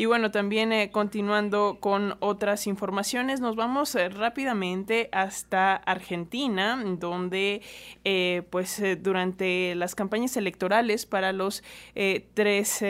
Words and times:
Y 0.00 0.06
bueno, 0.06 0.30
también 0.30 0.72
eh, 0.72 0.90
continuando 0.90 1.76
con 1.78 2.16
otras 2.20 2.66
informaciones, 2.66 3.40
nos 3.40 3.54
vamos 3.54 3.94
eh, 3.94 4.08
rápidamente 4.08 5.10
hasta 5.12 5.76
Argentina, 5.76 6.82
donde 6.98 7.60
eh, 8.04 8.40
pues 8.48 8.82
durante 9.02 9.74
las 9.74 9.94
campañas 9.94 10.38
electorales 10.38 11.04
para 11.04 11.34
los 11.34 11.62
tres 12.32 12.82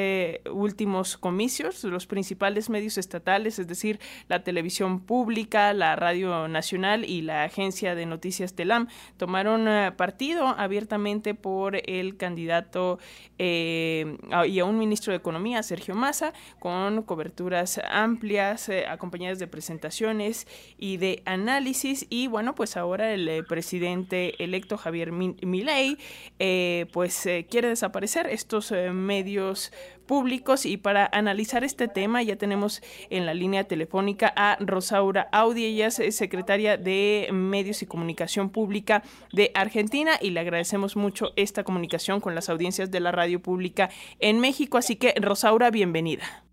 últimos 0.53 1.17
comicios, 1.17 1.83
los 1.83 2.07
principales 2.07 2.71
medios 2.71 2.97
estatales, 2.97 3.59
es 3.59 3.67
decir, 3.67 3.99
la 4.29 4.45
televisión 4.45 5.01
pública, 5.01 5.73
la 5.73 5.97
radio 5.97 6.47
nacional 6.47 7.05
y 7.05 7.23
la 7.23 7.43
agencia 7.43 7.97
de 7.97 8.07
noticias 8.07 8.55
TELAM, 8.55 8.87
tomaron 9.17 9.97
partido 9.97 10.47
abiertamente 10.47 11.35
por 11.35 11.77
el 11.91 12.17
candidato 12.17 13.01
y 13.37 14.61
a 14.61 14.65
un 14.65 14.79
ministro 14.79 15.13
de 15.13 15.17
Economía, 15.17 15.63
Sergio 15.65 15.97
Massa, 15.97 16.33
con 16.61 17.00
coberturas 17.07 17.81
amplias, 17.91 18.69
eh, 18.69 18.87
acompañadas 18.87 19.39
de 19.39 19.47
presentaciones 19.47 20.47
y 20.79 20.97
de 20.97 21.23
análisis. 21.25 22.07
Y 22.11 22.27
bueno, 22.27 22.55
pues 22.55 22.77
ahora 22.77 23.13
el 23.13 23.29
eh, 23.29 23.43
presidente 23.43 24.43
electo 24.43 24.77
Javier 24.77 25.13
Milei, 25.13 25.99
eh, 26.39 26.87
pues 26.93 27.29
quiere 27.49 27.69
desaparecer 27.69 28.27
estos 28.27 28.73
medios 28.93 29.73
públicos 30.11 30.67
y 30.67 30.77
para 30.77 31.09
analizar 31.13 31.63
este 31.63 31.87
tema 31.87 32.21
ya 32.21 32.35
tenemos 32.35 32.83
en 33.11 33.27
la 33.27 33.33
línea 33.33 33.63
telefónica 33.63 34.33
a 34.35 34.57
Rosaura 34.59 35.29
Audi, 35.31 35.67
ella 35.67 35.87
es 35.87 36.17
secretaria 36.17 36.77
de 36.77 37.29
Medios 37.33 37.83
y 37.83 37.87
Comunicación 37.87 38.51
Pública 38.51 39.05
de 39.33 39.53
Argentina 39.55 40.19
y 40.21 40.31
le 40.31 40.41
agradecemos 40.41 40.97
mucho 40.97 41.31
esta 41.37 41.63
comunicación 41.63 42.21
con 42.21 42.35
las 42.35 42.49
audiencias 42.49 42.91
de 42.91 42.99
la 42.99 43.13
radio 43.13 43.41
pública 43.41 43.89
en 44.19 44.41
México, 44.41 44.79
así 44.79 44.97
que 44.97 45.15
Rosaura, 45.21 45.71
bienvenida. 45.71 46.50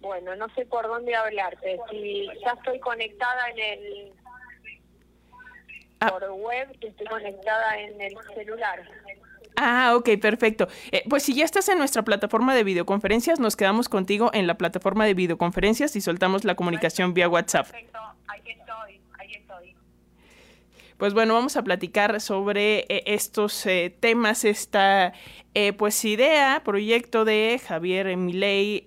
Bueno, 0.00 0.34
no 0.36 0.48
sé 0.54 0.64
por 0.66 0.86
dónde 0.86 1.14
hablarte, 1.14 1.78
si 1.90 2.26
ya 2.42 2.52
estoy 2.52 2.80
conectada 2.80 3.50
en 3.50 3.58
el... 3.58 4.12
Ah. 6.00 6.10
Por 6.12 6.30
web, 6.32 6.76
estoy 6.80 7.06
conectada 7.06 7.78
en 7.78 8.00
el 8.00 8.16
celular. 8.34 8.82
Ah, 9.56 9.94
ok, 9.94 10.08
perfecto. 10.18 10.68
Eh, 10.90 11.02
pues 11.10 11.22
si 11.22 11.34
ya 11.34 11.44
estás 11.44 11.68
en 11.68 11.76
nuestra 11.76 12.02
plataforma 12.02 12.54
de 12.54 12.64
videoconferencias, 12.64 13.38
nos 13.38 13.56
quedamos 13.56 13.90
contigo 13.90 14.30
en 14.32 14.46
la 14.46 14.54
plataforma 14.54 15.04
de 15.04 15.12
videoconferencias 15.12 15.94
y 15.96 16.00
soltamos 16.00 16.44
la 16.44 16.54
comunicación 16.54 17.12
vía 17.12 17.28
WhatsApp. 17.28 17.70
Perfecto, 17.70 17.98
ahí 18.28 18.40
estoy, 18.46 19.00
ahí 19.18 19.32
estoy. 19.34 19.76
Pues 20.96 21.12
bueno, 21.12 21.34
vamos 21.34 21.58
a 21.58 21.62
platicar 21.62 22.22
sobre 22.22 22.86
eh, 22.88 23.02
estos 23.04 23.66
eh, 23.66 23.94
temas, 24.00 24.46
esta 24.46 25.12
pues 25.76 26.04
idea, 26.04 26.62
proyecto 26.64 27.24
de 27.24 27.60
Javier 27.64 28.16
Milei 28.16 28.82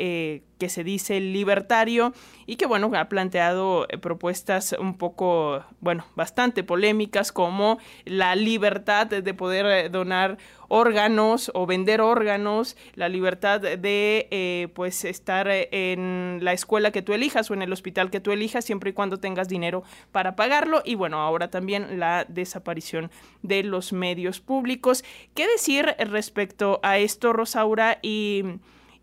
que 0.64 0.70
se 0.70 0.86
dice 0.86 1.20
libertario 1.20 2.14
y 2.46 2.56
que, 2.56 2.66
bueno, 2.66 2.90
ha 2.96 3.10
planteado 3.10 3.86
eh, 3.90 3.98
propuestas 3.98 4.74
un 4.80 4.98
poco, 4.98 5.62
bueno, 5.82 6.06
bastante 6.16 6.64
polémicas 6.64 7.34
como 7.34 7.80
la 8.06 8.34
libertad 8.38 9.08
de 9.08 9.34
poder 9.34 9.66
eh, 9.66 9.90
donar 9.90 10.38
órganos 10.70 11.52
o 11.54 11.66
vender 11.66 12.00
órganos, 12.00 12.78
la 12.96 13.10
libertad 13.10 13.60
de 13.60 14.28
eh, 14.32 14.70
pues 14.74 15.04
estar 15.04 15.48
en 15.50 16.40
la 16.42 16.54
escuela 16.54 16.92
que 16.92 17.02
tú 17.02 17.14
elijas 17.14 17.52
o 17.52 17.54
en 17.54 17.62
el 17.62 17.74
hospital 17.74 18.10
que 18.10 18.22
tú 18.22 18.32
elijas 18.32 18.64
siempre 18.64 18.92
y 18.92 18.94
cuando 18.94 19.18
tengas 19.18 19.50
dinero 19.50 19.84
para 20.12 20.36
pagarlo 20.38 20.82
y 20.84 20.96
bueno, 20.96 21.20
ahora 21.20 21.50
también 21.50 22.00
la 22.00 22.26
desaparición 22.28 23.12
de 23.42 23.64
los 23.64 23.92
medios 23.92 24.40
públicos. 24.40 25.04
¿Qué 25.36 25.46
decir 25.48 25.94
respecto 26.00 26.53
a 26.84 26.98
esto, 26.98 27.34
Rosaura? 27.34 28.00
Y 28.02 28.44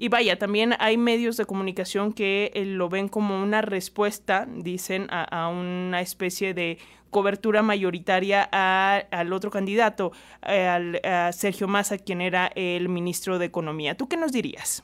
y 0.03 0.09
vaya, 0.09 0.39
también 0.39 0.73
hay 0.79 0.97
medios 0.97 1.37
de 1.37 1.45
comunicación 1.45 2.15
que 2.15 2.51
eh, 2.55 2.65
lo 2.65 2.89
ven 2.89 3.09
como 3.09 3.43
una 3.43 3.61
respuesta, 3.61 4.49
dicen, 4.51 5.07
a, 5.11 5.49
una 5.51 6.01
especie 6.01 6.55
de 6.55 6.79
cobertura 7.11 7.61
mayoritaria 7.61 8.43
al 8.43 9.31
otro 9.35 9.51
candidato, 9.51 10.13
eh, 10.47 10.67
al, 10.67 11.03
a 11.05 11.33
Sergio 11.33 11.69
Massa, 11.69 11.99
quien 11.99 12.23
era 12.23 12.51
el 12.55 12.89
ministro 12.89 13.39
de 13.39 13.45
Economía. 13.45 13.95
¿Tú 13.95 14.09
qué 14.09 14.17
nos 14.17 14.33
dirías? 14.33 14.83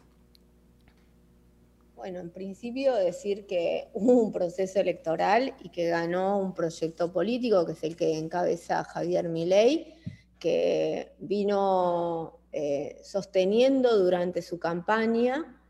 Bueno, 1.94 2.20
en 2.20 2.28
principio 2.28 2.94
decir 2.94 3.46
que 3.46 3.88
hubo 3.94 4.20
un 4.20 4.32
proceso 4.32 4.80
electoral 4.80 5.54
y 5.62 5.70
que 5.70 5.88
ganó 5.88 6.38
un 6.38 6.52
proyecto 6.52 7.10
político, 7.10 7.64
que 7.64 7.72
es 7.72 7.82
el 7.84 7.96
que 7.96 8.18
encabeza 8.18 8.84
Javier 8.84 9.30
Milei, 9.30 9.94
que 10.38 11.12
vino 11.18 12.38
eh, 12.52 13.00
sosteniendo 13.02 13.98
durante 13.98 14.42
su 14.42 14.58
campaña 14.58 15.60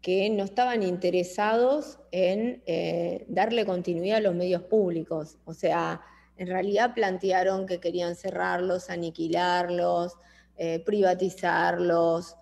que 0.00 0.30
no 0.30 0.44
estaban 0.44 0.84
interesados 0.84 1.98
en 2.12 2.62
eh, 2.66 3.24
darle 3.28 3.66
continuidad 3.66 4.18
a 4.18 4.20
los 4.20 4.34
medios 4.34 4.62
públicos. 4.62 5.38
O 5.44 5.52
sea, 5.52 6.00
en 6.36 6.46
realidad 6.46 6.94
plantearon 6.94 7.66
que 7.66 7.80
querían 7.80 8.14
cerrarlos, 8.14 8.88
aniquilarlos, 8.88 10.14
eh, 10.56 10.78
privatizarlos. 10.78 12.36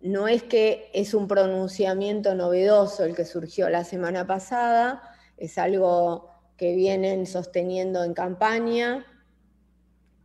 No 0.00 0.28
es 0.28 0.42
que 0.44 0.90
es 0.94 1.12
un 1.12 1.28
pronunciamiento 1.28 2.34
novedoso 2.34 3.04
el 3.04 3.14
que 3.14 3.26
surgió 3.26 3.68
la 3.68 3.84
semana 3.84 4.26
pasada, 4.26 5.02
es 5.36 5.58
algo 5.58 6.30
que 6.56 6.74
vienen 6.74 7.26
sosteniendo 7.26 8.02
en 8.02 8.14
campaña 8.14 9.04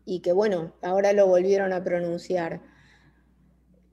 y 0.06 0.20
que 0.20 0.32
bueno, 0.32 0.74
ahora 0.82 1.14
lo 1.14 1.28
volvieron 1.28 1.74
a 1.74 1.84
pronunciar. 1.84 2.62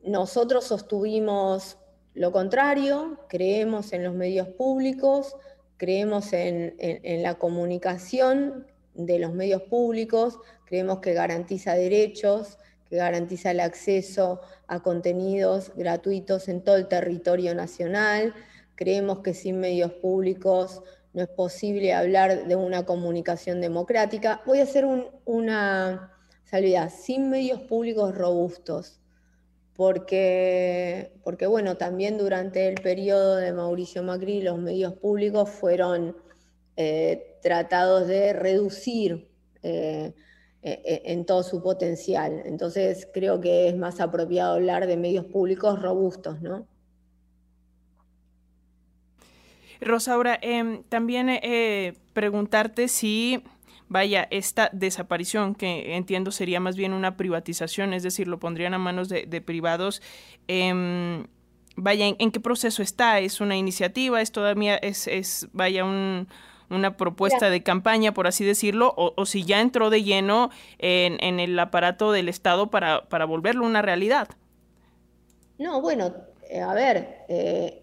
Nosotros 0.03 0.65
sostuvimos 0.65 1.79
lo 2.15 2.31
contrario, 2.31 3.19
creemos 3.29 3.95
en 3.95 4.05
los 4.05 4.15
medios 4.15 4.49
públicos, 4.49 5.35
creemos 5.79 6.33
en, 6.35 6.75
la 7.23 7.37
comunicación 7.37 8.67
de 8.95 9.19
los 9.19 9.33
medios 9.33 9.63
públicos, 9.63 10.39
creemos 10.67 10.99
que 10.99 11.15
garantiza 11.15 11.75
derechos, 11.75 12.59
que 12.89 12.97
garantiza 12.97 13.53
el 13.53 13.61
acceso 13.61 14.43
a 14.67 14.83
contenidos 14.83 15.73
gratuitos 15.75 16.49
en 16.49 16.63
todo 16.63 16.77
el 16.77 16.87
territorio 16.87 17.55
nacional, 17.55 18.35
creemos 18.75 19.21
que 19.21 19.33
sin 19.33 19.59
medios 19.59 19.93
públicos 19.93 20.83
no 21.13 21.23
es 21.23 21.29
posible 21.29 21.93
hablar 21.93 22.47
de 22.47 22.57
una 22.57 22.85
comunicación 22.85 23.61
democrática. 23.61 24.43
Voy 24.47 24.61
a 24.61 24.65
hacer 24.65 24.87
una 25.25 26.13
salvedad, 26.45 26.91
sin 26.91 27.31
medios 27.31 27.61
públicos 27.61 28.15
robustos, 28.15 29.01
porque, 29.75 31.13
porque 31.25 31.47
bueno, 31.47 31.77
también 31.77 32.19
durante 32.19 32.69
el 32.69 32.75
periodo 32.75 33.37
de 33.37 33.53
Mauricio 33.53 34.03
Macri 34.03 34.43
los 34.43 34.59
medios 34.59 34.95
públicos 34.95 35.51
fueron 35.51 36.17
eh, 36.77 37.39
tratados 37.43 38.07
de 38.07 38.33
reducir 38.33 39.29
eh, 39.63 40.13
eh, 40.63 41.03
en 41.07 41.27
todo 41.27 41.43
su 41.43 41.63
potencial. 41.63 42.43
Entonces 42.45 43.09
creo 43.13 43.41
que 43.41 43.69
es 43.69 43.77
más 43.77 44.01
apropiado 44.01 44.55
hablar 44.55 44.87
de 44.87 44.97
medios 44.97 45.27
públicos 45.27 45.81
robustos, 45.81 46.41
¿no? 46.41 46.67
Rosaura, 49.85 50.39
em, 50.43 50.83
también 50.85 51.29
preguntarte 52.13 52.89
si 52.89 53.43
vaya, 53.93 54.27
esta 54.31 54.71
desaparición, 54.73 55.55
que 55.55 55.97
entiendo 55.97 56.33
sería 56.33 56.61
más 56.61 56.77
bien 56.77 56.95
una 56.95 57.17
privatización, 57.17 57.93
es 57.93 58.03
decir, 58.03 58.27
lo 58.27 58.41
pondrían 58.41 58.73
a 58.73 58.79
manos 58.79 59.09
de, 59.11 59.41
privados, 59.43 60.01
em, 60.49 61.27
vaya, 61.77 62.07
¿en, 62.07 62.31
qué 62.31 62.41
proceso 62.41 62.83
está? 62.83 63.21
¿Es 63.21 63.41
una 63.43 63.55
iniciativa? 63.55 64.21
¿Es 64.23 64.33
todavía, 64.33 64.77
es, 64.77 65.07
es 65.07 65.49
vaya, 65.53 65.85
una 65.85 66.97
propuesta 66.97 67.51
de 67.51 67.63
campaña, 67.63 68.15
por 68.15 68.27
así 68.27 68.45
decirlo, 68.47 68.95
o, 68.97 69.27
si 69.27 69.45
ya 69.45 69.61
entró 69.61 69.91
de 69.91 70.03
lleno 70.03 70.51
en, 70.79 71.39
el 71.39 71.59
aparato 71.59 72.13
del 72.13 72.31
Estado 72.31 72.71
para, 72.71 73.09
para, 73.11 73.27
volverlo 73.27 73.67
una 73.67 73.83
realidad? 73.83 74.29
No, 75.59 75.83
bueno, 75.83 76.15
eh, 76.49 76.63
a 76.63 76.73
ver, 76.73 77.27
eh, 77.29 77.82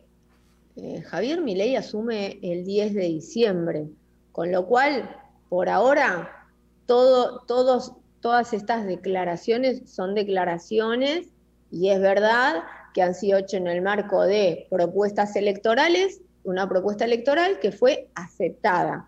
eh, 0.81 1.01
Javier 1.01 1.41
Milei 1.41 1.75
asume 1.75 2.39
el 2.41 2.65
10 2.65 2.93
de 2.93 3.01
diciembre, 3.01 3.87
con 4.31 4.51
lo 4.51 4.65
cual 4.65 5.09
por 5.49 5.67
ahora, 5.67 6.47
todas 6.85 8.53
estas 8.53 8.85
declaraciones 8.85 9.89
son 9.91 10.13
declaraciones 10.13 11.27
y 11.71 11.89
es 11.89 11.99
verdad 11.99 12.63
que 12.93 13.01
han 13.01 13.15
sido 13.15 13.39
hechas 13.39 13.55
en 13.55 13.67
el 13.67 13.81
marco 13.81 14.23
de 14.23 14.67
propuestas 14.69 15.35
electorales, 15.35 16.21
una 16.43 16.69
propuesta 16.69 17.05
electoral 17.05 17.59
que 17.59 17.71
fue 17.71 18.09
aceptada. 18.15 19.07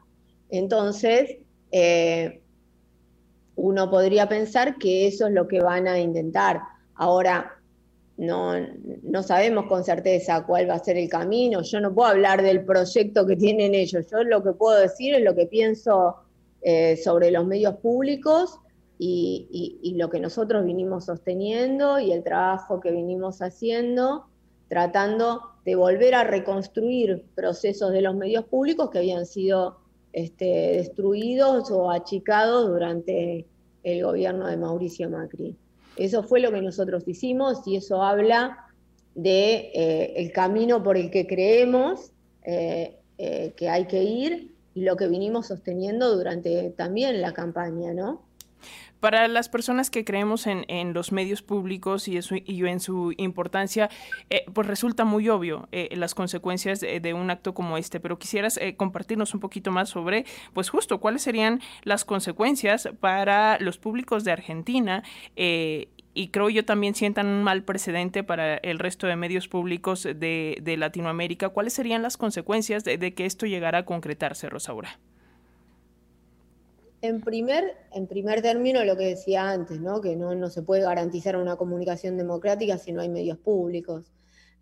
Entonces, 0.50 1.38
eh, 1.72 2.42
uno 3.56 3.90
podría 3.90 4.28
pensar 4.28 4.78
que 4.78 5.08
eso 5.08 5.28
es 5.28 5.34
lo 5.34 5.48
que 5.48 5.62
van 5.62 5.88
a 5.88 6.00
intentar. 6.00 6.62
Ahora, 6.96 7.61
no, 8.22 8.54
no, 9.02 9.24
sabemos 9.24 9.66
con 9.66 9.84
certeza 9.84 10.46
cuál 10.46 10.70
va 10.70 10.76
a 10.76 10.84
ser 10.84 10.96
el 10.96 11.10
camino. 11.10 11.64
Yo 11.64 11.82
no 11.82 11.92
puedo 11.92 12.08
hablar 12.08 12.44
del 12.44 12.64
proyecto 12.64 13.26
que 13.26 13.36
tienen 13.36 13.74
ellos. 13.74 14.06
Yo 14.12 14.24
lo 14.24 14.44
que 14.44 14.52
puedo 14.52 14.80
decir 14.80 15.16
es 15.16 15.24
lo 15.24 15.34
que 15.34 15.48
pienso 15.48 16.18
eh, 16.62 16.98
sobre 16.98 17.32
los 17.32 17.48
medios 17.48 17.78
públicos 17.78 18.60
y, 19.00 19.96
lo 19.98 20.12
que 20.12 20.20
nosotros 20.20 20.64
vinimos 20.64 21.06
sosteniendo 21.06 21.98
y 22.00 22.12
el 22.12 22.24
trabajo 22.24 22.80
que 22.80 22.92
vinimos 22.92 23.42
haciendo, 23.42 24.28
tratando 24.68 25.42
de 25.66 25.74
volver 25.74 26.14
a 26.14 26.24
reconstruir 26.24 27.26
procesos 27.34 27.92
de 27.92 28.02
los 28.02 28.16
medios 28.16 28.46
públicos 28.46 28.92
que 28.92 29.00
habían 29.00 29.26
sido 29.26 29.80
este, 30.14 30.46
destruidos 30.76 31.72
o 31.72 31.90
achicados 31.90 32.68
durante 32.68 33.48
el 33.82 34.04
gobierno 34.04 34.46
de 34.46 34.58
Mauricio 34.58 35.10
Macri. 35.10 35.58
Eso 35.96 36.24
fue 36.24 36.40
lo 36.40 36.52
que 36.52 36.62
nosotros 36.62 37.08
hicimos 37.08 37.68
y 37.68 37.76
eso 37.76 38.02
habla 38.02 38.66
de 39.16 39.72
eh, 39.74 40.14
el 40.18 40.32
camino 40.32 40.84
por 40.84 40.98
el 40.98 41.12
que 41.12 41.28
creemos 41.28 42.12
eh, 42.44 42.98
eh, 43.18 43.54
que 43.56 43.70
hay 43.70 43.86
que 43.86 44.04
ir 44.04 44.56
y 44.74 44.82
lo 44.82 44.96
que 44.96 45.08
vinimos 45.08 45.48
sosteniendo 45.48 46.16
durante 46.16 46.72
también 46.72 47.22
la 47.22 47.34
campaña, 47.34 47.94
¿no? 47.94 48.24
Para 49.02 49.28
las 49.28 49.50
personas 49.50 49.90
que 49.90 50.06
creemos 50.06 50.46
en, 50.46 50.94
los 50.94 51.12
medios 51.12 51.42
públicos 51.42 52.08
y, 52.08 52.18
en 52.18 52.80
su 52.80 53.14
importancia, 53.18 53.90
eh, 54.30 54.46
pues 54.54 54.68
resulta 54.68 55.06
muy 55.06 55.28
obvio 55.28 55.68
eh, 55.72 55.90
las 55.96 56.14
consecuencias 56.14 56.82
de, 56.82 57.14
un 57.16 57.32
acto 57.32 57.56
como 57.56 57.80
este, 57.80 58.00
pero 58.00 58.20
quisieras 58.20 58.58
eh, 58.58 58.76
compartirnos 58.76 59.34
un 59.34 59.40
poquito 59.40 59.72
más 59.72 59.90
sobre, 59.90 60.26
pues 60.54 60.70
justo, 60.70 61.00
cuáles 61.00 61.24
serían 61.24 61.62
las 61.84 62.06
consecuencias 62.06 62.90
para 63.00 63.58
los 63.60 63.80
públicos 63.80 64.24
de 64.24 64.34
Argentina 64.34 65.04
y 65.36 66.28
creo 66.28 66.52
yo 66.52 66.64
también 66.64 66.94
sientan 66.94 67.26
un 67.26 67.42
mal 67.42 67.64
precedente 67.64 68.24
para 68.24 68.58
el 68.58 68.78
resto 68.78 69.08
de 69.08 69.16
medios 69.16 69.48
públicos 69.48 70.04
de, 70.04 70.76
Latinoamérica. 70.78 71.50
¿Cuáles 71.50 71.74
serían 71.74 72.04
las 72.04 72.18
consecuencias 72.18 72.84
de 72.84 73.14
que 73.16 73.26
esto 73.26 73.48
llegara 73.48 73.80
a 73.80 73.86
concretarse, 73.86 74.48
Rosaura? 74.48 75.00
En 77.02 77.22
primer, 77.22 77.76
en 77.94 78.06
primer 78.06 78.42
término, 78.44 78.84
lo 78.86 78.96
que 78.96 79.08
decía 79.08 79.50
antes, 79.50 79.80
¿no? 79.80 80.02
que 80.02 80.16
no, 80.16 80.50
se 80.50 80.62
puede 80.62 80.84
garantizar 80.84 81.36
una 81.36 81.56
comunicación 81.56 82.16
democrática 82.16 82.78
si 82.78 82.92
no 82.92 83.02
hay 83.02 83.10
medios 83.10 83.40
públicos. 83.40 84.12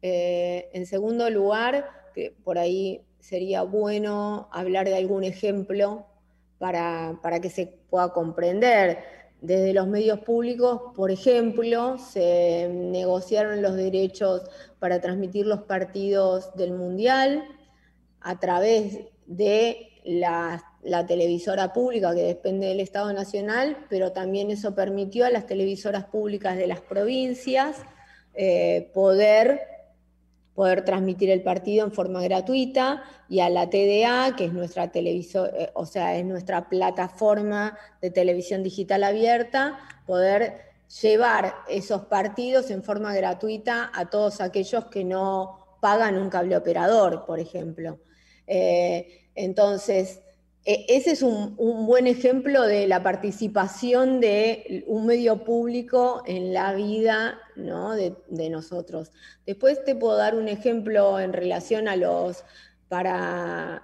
Eh, 0.01 0.69
en 0.71 0.85
segundo 0.85 1.29
lugar, 1.29 1.89
que 2.15 2.33
por 2.43 2.57
ahí 2.57 3.01
sería 3.19 3.63
bueno 3.63 4.47
hablar 4.53 4.87
de 4.87 4.95
algún 4.95 5.25
ejemplo 5.25 6.05
para, 6.59 7.19
para 7.21 7.41
que 7.41 7.49
se 7.49 7.67
pueda 7.89 8.13
comprender. 8.13 8.99
Desde 9.41 9.73
los 9.73 9.87
medios 9.87 10.19
públicos, 10.19 10.81
por 10.95 11.11
ejemplo, 11.11 11.97
se 11.97 12.69
negociaron 12.69 13.61
los 13.61 13.75
derechos 13.75 14.43
para 14.79 15.01
transmitir 15.01 15.45
los 15.45 15.63
partidos 15.63 16.55
del 16.55 16.73
Mundial 16.73 17.43
a 18.21 18.39
través 18.39 18.99
de 19.27 19.89
las 20.03 20.61
la 20.83 21.05
televisora 21.05 21.73
pública 21.73 22.15
que 22.15 22.23
depende 22.23 22.67
del 22.67 22.79
Estado 22.79 23.11
Nacional, 23.13 23.85
pero 23.89 24.11
también 24.11 24.49
eso 24.49 24.75
permitió 24.75 25.25
a 25.25 25.29
las 25.29 25.45
televisoras 25.45 26.05
públicas 26.05 26.57
de 26.57 26.67
las 26.67 26.79
provincias 26.79 27.77
eh, 28.33 28.89
poder, 28.93 29.61
poder 30.53 30.85
transmitir 30.85 31.29
el 31.29 31.41
partido 31.41 31.85
en 31.85 31.91
forma 31.91 32.21
gratuita 32.21 33.03
y 33.27 33.41
a 33.41 33.49
la 33.49 33.69
TDA, 33.69 34.35
que 34.37 34.45
es 34.45 34.53
nuestra 34.53 34.91
televisor, 34.91 35.51
eh, 35.57 35.69
o 35.73 35.85
sea, 35.85 36.15
es 36.15 36.25
nuestra 36.25 36.69
plataforma 36.69 37.77
de 38.01 38.11
televisión 38.11 38.63
digital 38.63 39.03
abierta, 39.03 39.79
poder 40.05 40.69
llevar 41.01 41.53
esos 41.69 42.05
partidos 42.05 42.71
en 42.71 42.83
forma 42.83 43.13
gratuita 43.13 43.91
a 43.93 44.09
todos 44.09 44.41
aquellos 44.41 44.85
que 44.85 45.03
no 45.03 45.77
pagan 45.81 46.17
un 46.17 46.29
cable 46.29 46.57
operador, 46.57 47.25
por 47.25 47.39
ejemplo. 47.39 47.99
Eh, 48.47 49.27
entonces, 49.35 50.21
ese 50.87 51.11
es 51.11 51.23
un, 51.23 51.55
buen 51.57 52.05
ejemplo 52.05 52.61
de 52.61 52.87
la 52.87 53.01
participación 53.01 54.19
de 54.19 54.83
un 54.85 55.07
medio 55.07 55.43
público 55.43 56.21
en 56.27 56.53
la 56.53 56.73
vida 56.73 57.39
de, 57.55 58.49
nosotros. 58.51 59.11
Después 59.47 59.83
te 59.83 59.95
puedo 59.95 60.15
dar 60.15 60.35
un 60.35 60.47
ejemplo 60.47 61.19
en 61.19 61.33
relación 61.33 61.87
a 61.87 61.95
los, 61.95 62.43
para, 62.87 63.81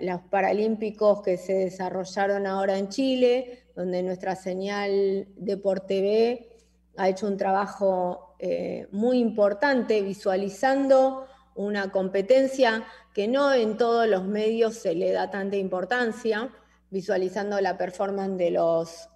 los 0.00 0.20
paralímpicos 0.30 1.22
que 1.22 1.36
se 1.36 1.54
desarrollaron 1.54 2.46
ahora 2.46 2.78
en 2.78 2.88
Chile, 2.88 3.64
donde 3.74 4.04
nuestra 4.04 4.36
señal 4.36 5.26
de 5.36 5.56
por 5.56 5.80
TV 5.80 6.50
ha 6.96 7.08
hecho 7.08 7.26
un 7.26 7.36
trabajo 7.36 8.36
eh, 8.38 8.86
muy 8.92 9.18
importante 9.18 10.02
visualizando 10.02 11.26
una 11.56 11.90
competencia 11.90 12.84
que 13.14 13.28
no 13.28 13.52
en 13.52 13.76
todos 13.76 14.06
los 14.06 14.24
medios 14.24 14.76
se 14.76 14.94
le 14.94 15.12
da 15.12 15.30
tanta 15.30 15.56
importancia, 15.56 16.52
visualizando 16.90 17.60
la 17.60 17.76
performance 17.76 18.36
de 18.36 18.50
los, 18.50 19.08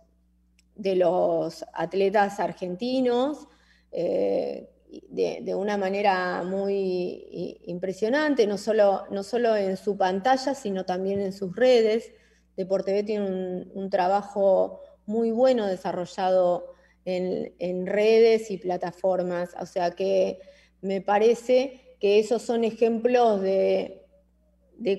de 0.75 0.97
los 0.97 1.65
atletas 1.73 2.41
argentinos 2.41 3.47
eh, 3.93 4.71
de, 5.09 5.55
una 5.55 5.77
manera 5.77 6.43
muy 6.43 7.59
impresionante, 7.67 8.47
no 8.47 8.59
solo, 8.59 9.05
no 9.11 9.23
solo 9.23 9.55
en 9.55 9.77
su 9.77 9.97
pantalla, 9.97 10.55
sino 10.55 10.85
también 10.85 11.21
en 11.21 11.33
sus 11.33 11.55
redes. 11.55 12.13
Deportv 12.57 13.05
tiene 13.05 13.27
un, 13.27 13.71
un 13.73 13.91
trabajo 13.91 14.81
muy 15.07 15.31
bueno 15.31 15.67
desarrollado 15.67 16.75
en, 17.05 17.55
en 17.59 17.87
redes 17.87 18.51
y 18.51 18.59
plataformas, 18.59 19.55
o 19.61 19.67
sea 19.67 19.93
que 19.93 20.41
me 20.81 21.01
parece 21.01 21.90
que 22.00 22.19
esos 22.19 22.43
son 22.43 22.64
ejemplos 22.64 23.43
de, 23.43 23.99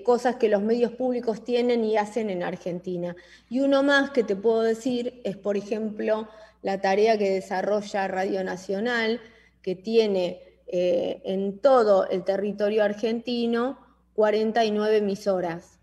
cosas 0.06 0.36
que 0.36 0.48
los 0.48 0.62
medios 0.62 0.92
públicos 0.92 1.44
tienen 1.44 1.84
y 1.84 1.98
hacen 1.98 2.30
en 2.30 2.44
Argentina. 2.44 3.16
Y 3.50 3.62
uno 3.62 3.82
más 3.82 4.12
que 4.12 4.24
te 4.24 4.36
puedo 4.36 4.62
decir 4.62 5.20
es, 5.24 5.36
por 5.36 5.58
ejemplo, 5.58 6.30
la 6.62 6.80
tarea 6.80 7.18
que 7.18 7.32
desarrolla 7.32 8.08
Radio 8.08 8.44
Nacional, 8.44 9.20
que 9.64 9.76
tiene 9.76 10.40
eh, 10.68 11.22
en 11.26 11.58
todo 11.60 12.08
el 12.08 12.24
territorio 12.24 12.84
argentino 12.84 13.80
49 14.14 14.98
emisoras. 14.98 15.80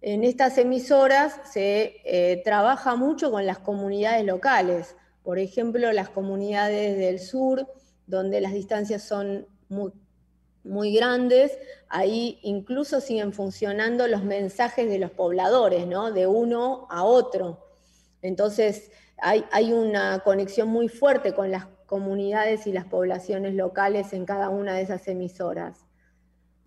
En 0.00 0.22
estas 0.22 0.56
emisoras 0.58 1.40
se 1.52 1.96
eh, 2.04 2.40
trabaja 2.44 2.94
mucho 2.94 3.32
con 3.32 3.44
las 3.44 3.58
comunidades 3.58 4.24
locales, 4.24 4.94
por 5.24 5.40
ejemplo, 5.40 5.90
las 5.92 6.08
comunidades 6.10 6.96
del 6.96 7.18
sur, 7.18 7.66
donde 8.06 8.40
las 8.40 8.52
distancias 8.52 9.02
son 9.02 9.48
muy, 9.68 10.94
grandes, 10.94 11.58
ahí 11.88 12.38
incluso 12.42 13.00
siguen 13.00 13.32
funcionando 13.32 14.08
los 14.08 14.24
mensajes 14.24 14.88
de 14.88 14.98
los 14.98 15.10
pobladores, 15.10 15.86
¿no? 15.86 16.12
De 16.12 16.26
uno 16.26 16.86
a 16.90 17.04
otro. 17.04 17.66
Entonces, 18.22 18.90
hay, 19.18 19.44
hay, 19.52 19.72
una 19.72 20.20
conexión 20.20 20.68
muy 20.68 20.88
fuerte 20.88 21.32
con 21.32 21.50
las 21.50 21.66
comunidades 21.86 22.66
y 22.66 22.72
las 22.72 22.84
poblaciones 22.84 23.54
locales 23.54 24.12
en 24.12 24.26
cada 24.26 24.48
una 24.48 24.74
de 24.74 24.82
esas 24.82 25.06
emisoras. 25.08 25.86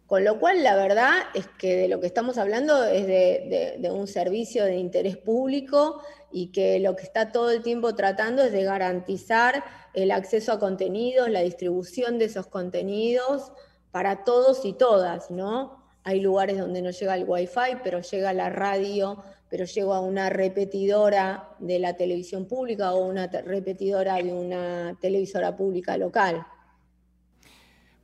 Con 0.10 0.24
lo 0.24 0.40
cual, 0.40 0.64
la 0.64 0.76
verdad 0.76 1.12
es 1.36 1.46
que 1.60 1.76
de 1.76 1.88
lo 1.88 2.00
que 2.00 2.08
estamos 2.08 2.40
hablando 2.40 2.84
es 2.84 3.06
de, 3.06 3.78
de, 3.80 3.92
un 3.92 4.08
servicio 4.08 4.66
de 4.66 4.78
interés 4.78 5.18
público 5.18 6.02
y 6.32 6.48
que 6.52 6.80
lo 6.80 6.96
que 6.96 7.04
está 7.04 7.32
todo 7.32 7.52
el 7.52 7.62
tiempo 7.62 7.96
tratando 7.96 8.44
es 8.44 8.52
de 8.52 8.64
garantizar 8.64 9.64
el 9.94 10.12
acceso 10.12 10.52
a 10.52 10.60
contenidos, 10.60 11.30
la 11.30 11.42
distribución 11.42 12.20
de 12.20 12.26
esos 12.26 12.48
contenidos 12.48 13.52
para 13.92 14.24
todos 14.24 14.66
y 14.66 14.74
todas, 14.74 15.32
¿no? 15.32 15.84
Hay 16.04 16.22
lugares 16.22 16.58
donde 16.58 16.82
no 16.82 16.92
llega 16.92 17.16
el 17.16 17.26
wifi, 17.28 17.78
pero 17.84 18.02
llega 18.02 18.34
la 18.34 18.50
radio, 18.50 19.24
pero 19.50 19.66
llega 19.66 20.00
una 20.00 20.30
repetidora 20.30 21.50
de 21.60 21.80
la 21.80 21.96
televisión 21.96 22.46
pública 22.46 22.94
o 22.94 23.06
una 23.06 23.28
repetidora 23.28 24.16
de 24.16 24.32
una 24.32 24.98
televisora 25.02 25.56
pública 25.56 25.98
local. 25.98 26.46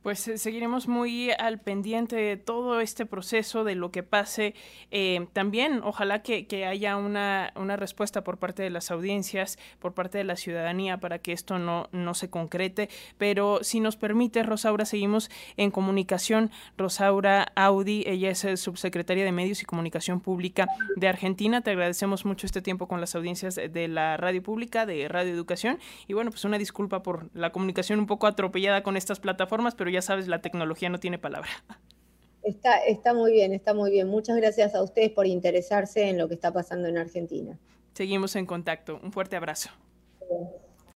Pues 0.06 0.28
eh, 0.28 0.38
seguiremos 0.38 0.86
muy 0.86 1.32
al 1.32 1.58
pendiente 1.58 2.14
de 2.14 2.36
todo 2.36 2.78
este 2.80 3.06
proceso, 3.06 3.64
de 3.64 3.74
lo 3.74 3.90
que 3.90 4.04
pase. 4.04 4.54
Eh, 4.92 5.26
también 5.32 5.80
ojalá 5.82 6.22
que, 6.22 6.46
haya 6.64 6.96
una, 6.96 7.50
respuesta 7.76 8.22
por 8.22 8.38
parte 8.38 8.62
de 8.62 8.70
las 8.70 8.92
audiencias, 8.92 9.58
por 9.80 9.94
parte 9.94 10.18
de 10.18 10.22
la 10.22 10.36
ciudadanía, 10.36 10.98
para 10.98 11.18
que 11.18 11.32
esto 11.32 11.58
no, 11.58 11.88
no 11.90 12.14
se 12.14 12.30
concrete. 12.30 12.88
Pero 13.18 13.64
si 13.64 13.80
nos 13.80 13.96
permite, 13.96 14.44
Rosaura, 14.44 14.84
seguimos 14.84 15.28
en 15.56 15.72
comunicación. 15.72 16.52
Rosaura 16.78 17.50
Audi, 17.56 18.04
ella 18.06 18.30
es 18.30 18.44
eh, 18.44 18.56
subsecretaria 18.56 19.24
de 19.24 19.32
Medios 19.32 19.60
y 19.62 19.64
Comunicación 19.64 20.20
Pública 20.20 20.68
de 20.94 21.08
Argentina. 21.08 21.62
Te 21.62 21.72
agradecemos 21.72 22.24
mucho 22.24 22.46
este 22.46 22.62
tiempo 22.62 22.86
con 22.86 23.00
las 23.00 23.16
audiencias 23.16 23.56
de 23.56 23.88
la 23.88 24.16
radio 24.16 24.40
pública, 24.40 24.86
de 24.86 25.08
Radio 25.08 25.32
Educación. 25.32 25.80
Y 26.06 26.12
bueno, 26.12 26.30
pues 26.30 26.44
una 26.44 26.58
disculpa 26.58 27.02
por 27.02 27.28
la 27.34 27.50
comunicación 27.50 27.98
un 27.98 28.06
poco 28.06 28.28
atropellada 28.28 28.84
con 28.84 28.96
estas 28.96 29.18
plataformas, 29.18 29.74
pero 29.74 29.95
sabes, 30.02 30.28
la 30.28 30.40
tecnología 30.40 30.88
no 30.88 31.00
tiene 31.00 31.18
palabra. 31.18 31.48
Está, 32.42 32.78
está 32.78 33.12
muy 33.12 33.32
bien, 33.32 33.52
está 33.52 33.74
muy 33.74 33.90
bien. 33.90 34.06
Muchas 34.06 34.36
gracias 34.36 34.74
a 34.74 34.82
ustedes 34.82 35.10
por 35.10 35.26
interesarse 35.26 36.08
en 36.08 36.18
lo 36.18 36.28
que 36.28 36.34
está 36.34 36.52
pasando 36.52 36.86
en 36.86 36.96
Argentina. 36.96 37.58
Seguimos 37.92 38.36
en 38.36 38.46
contacto. 38.46 39.00
Un 39.02 39.10
fuerte 39.10 39.36
abrazo. 39.36 39.70